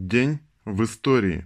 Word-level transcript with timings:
День 0.00 0.38
в 0.64 0.84
истории. 0.84 1.44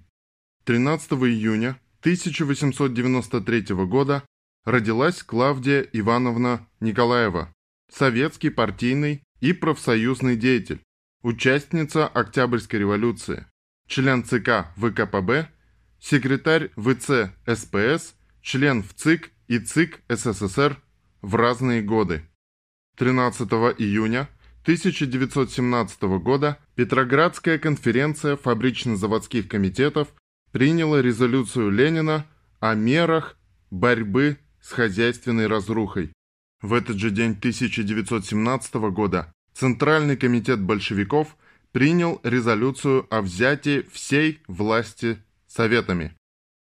13 0.65 1.13
июня 1.13 1.81
1893 2.01 3.75
года 3.87 4.27
родилась 4.67 5.23
Клавдия 5.23 5.81
Ивановна 5.95 6.69
Николаева, 6.79 7.51
советский 7.91 8.51
партийный 8.51 9.23
и 9.41 9.55
профсоюзный 9.55 10.37
деятель, 10.37 10.83
участница 11.23 12.07
Октябрьской 12.07 12.81
революции, 12.81 13.47
член 13.89 14.23
ЦК 14.23 14.67
ВКПБ, 14.77 15.49
секретарь 15.99 16.73
ВЦ 16.77 17.33
СПС, 17.47 18.15
член 18.43 18.83
ВЦИК 18.83 19.33
и 19.49 19.61
ЦИК 19.61 20.03
СССР 20.11 20.79
в 21.23 21.37
разные 21.37 21.81
годы. 21.81 22.29
13 22.99 23.49
июня 23.79 24.29
1917 24.63 26.03
года 26.23 26.59
Петроградская 26.77 27.59
конференция 27.59 28.37
фабрично-заводских 28.37 29.49
комитетов 29.49 30.15
приняла 30.53 31.03
резолюцию 31.03 31.71
Ленина 31.71 32.27
о 32.61 32.75
мерах 32.75 33.37
борьбы 33.73 34.39
с 34.61 34.71
хозяйственной 34.71 35.49
разрухой. 35.49 36.13
В 36.61 36.75
этот 36.75 36.99
же 36.99 37.11
день 37.11 37.33
1917 37.33 38.75
года 38.93 39.33
Центральный 39.53 40.17
комитет 40.17 40.61
большевиков 40.61 41.37
принял 41.73 42.21
резолюцию 42.23 43.07
о 43.11 43.21
взятии 43.21 43.85
всей 43.91 44.43
власти 44.47 45.19
советами. 45.49 46.15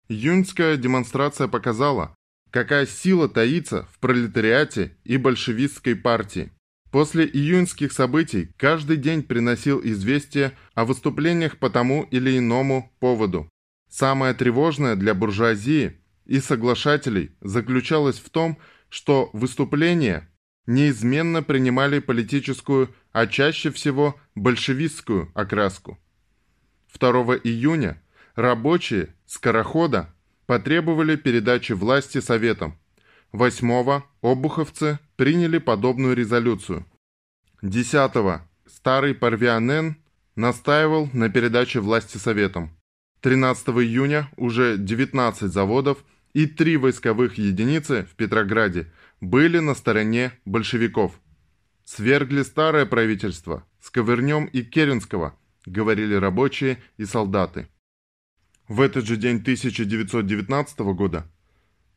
Июньская 0.08 0.76
демонстрация 0.76 1.46
показала, 1.46 2.16
какая 2.50 2.86
сила 2.86 3.28
таится 3.28 3.86
в 3.92 4.00
пролетариате 4.00 4.96
и 5.04 5.18
большевистской 5.18 5.94
партии. 5.94 6.50
После 6.90 7.26
июньских 7.26 7.92
событий 7.92 8.50
каждый 8.56 8.96
день 8.96 9.22
приносил 9.22 9.80
известия 9.82 10.52
о 10.74 10.84
выступлениях 10.84 11.58
по 11.58 11.68
тому 11.68 12.06
или 12.10 12.38
иному 12.38 12.92
поводу. 13.00 13.50
Самое 13.90 14.34
тревожное 14.34 14.96
для 14.96 15.14
буржуазии 15.14 16.00
и 16.24 16.40
соглашателей 16.40 17.32
заключалось 17.40 18.18
в 18.18 18.30
том, 18.30 18.58
что 18.88 19.30
выступления 19.32 20.28
неизменно 20.66 21.42
принимали 21.42 21.98
политическую, 21.98 22.94
а 23.12 23.26
чаще 23.26 23.70
всего 23.70 24.16
большевистскую 24.34 25.30
окраску. 25.34 25.98
2 26.98 27.10
июня 27.44 28.02
рабочие 28.34 29.14
Скорохода 29.26 30.14
потребовали 30.46 31.16
передачи 31.16 31.72
власти 31.72 32.20
Советам– 32.20 32.78
8 33.32 34.02
обуховцы 34.22 34.98
приняли 35.16 35.58
подобную 35.58 36.14
резолюцию. 36.14 36.86
10 37.62 38.42
старый 38.66 39.14
Парвианен 39.14 39.96
настаивал 40.36 41.08
на 41.12 41.28
передаче 41.28 41.80
власти 41.80 42.18
Советам. 42.18 42.70
13 43.20 43.68
июня 43.68 44.30
уже 44.36 44.76
19 44.78 45.50
заводов 45.52 46.04
и 46.34 46.46
3 46.46 46.76
войсковых 46.76 47.38
единицы 47.38 48.06
в 48.10 48.14
Петрограде 48.14 48.92
были 49.20 49.58
на 49.58 49.74
стороне 49.74 50.32
большевиков. 50.44 51.18
«Свергли 51.84 52.42
старое 52.42 52.84
правительство, 52.84 53.64
Сковырнем 53.80 54.46
и 54.46 54.62
Керенского», 54.62 55.38
говорили 55.64 56.14
рабочие 56.14 56.82
и 56.96 57.04
солдаты. 57.04 57.68
В 58.68 58.80
этот 58.80 59.06
же 59.06 59.16
день 59.16 59.36
1919 59.36 60.78
года 60.94 61.26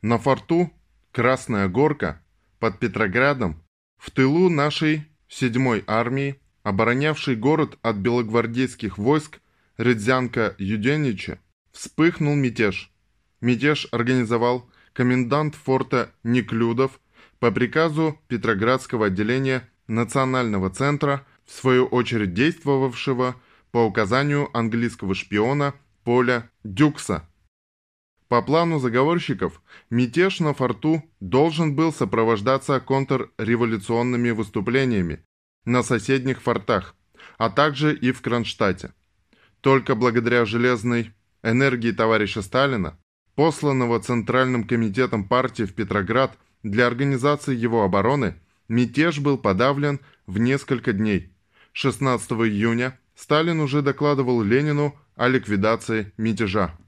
на 0.02 0.18
форту 0.18 0.72
Красная 1.12 1.66
Горка 1.66 2.22
под 2.60 2.78
Петроградом, 2.78 3.60
в 3.98 4.12
тылу 4.12 4.48
нашей 4.48 5.08
7-й 5.28 5.82
армии, 5.88 6.40
оборонявшей 6.62 7.34
город 7.34 7.76
от 7.82 7.96
белогвардейских 7.96 8.96
войск 8.96 9.40
Редзянка 9.76 10.54
Юденича, 10.58 11.40
вспыхнул 11.72 12.36
мятеж. 12.36 12.92
Мятеж 13.40 13.88
организовал 13.90 14.70
комендант 14.92 15.56
форта 15.56 16.12
Неклюдов 16.22 17.00
по 17.40 17.50
приказу 17.50 18.20
Петроградского 18.28 19.06
отделения 19.06 19.68
Национального 19.88 20.70
центра, 20.70 21.26
в 21.44 21.50
свою 21.52 21.86
очередь 21.86 22.34
действовавшего 22.34 23.34
по 23.72 23.78
указанию 23.78 24.48
английского 24.56 25.16
шпиона 25.16 25.74
Поля 26.04 26.48
Дюкса– 26.62 27.26
по 28.30 28.42
плану 28.42 28.78
заговорщиков, 28.78 29.60
мятеж 29.90 30.38
на 30.38 30.54
форту 30.54 31.02
должен 31.18 31.74
был 31.74 31.92
сопровождаться 31.92 32.78
контрреволюционными 32.78 34.30
выступлениями 34.30 35.24
на 35.64 35.82
соседних 35.82 36.40
фортах, 36.40 36.94
а 37.38 37.50
также 37.50 37.92
и 37.92 38.12
в 38.12 38.22
Кронштадте. 38.22 38.94
Только 39.60 39.96
благодаря 39.96 40.44
железной 40.44 41.12
энергии 41.42 41.90
товарища 41.90 42.40
Сталина, 42.40 42.96
посланного 43.34 43.98
Центральным 43.98 44.62
комитетом 44.62 45.24
партии 45.24 45.64
в 45.64 45.74
Петроград 45.74 46.38
для 46.62 46.86
организации 46.86 47.56
его 47.56 47.82
обороны, 47.82 48.36
мятеж 48.68 49.18
был 49.18 49.38
подавлен 49.38 49.98
в 50.28 50.38
несколько 50.38 50.92
дней. 50.92 51.34
16 51.72 52.30
июня 52.30 52.96
Сталин 53.16 53.58
уже 53.58 53.82
докладывал 53.82 54.40
Ленину 54.40 54.94
о 55.16 55.26
ликвидации 55.26 56.12
мятежа. 56.16 56.79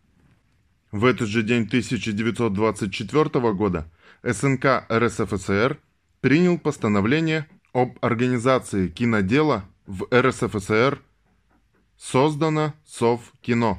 В 0.93 1.07
этот 1.07 1.29
же 1.29 1.43
день 1.43 1.63
1924 1.63 3.53
года 3.55 3.91
СНК 4.23 4.85
РСФСР 4.93 5.81
принял 6.21 6.59
постановление 6.59 7.49
об 7.73 7.97
организации 8.03 8.89
кинодела 8.89 9.65
в 9.87 10.07
РСФСР, 10.13 11.01
создано 11.97 12.75
Совкино. 12.85 13.79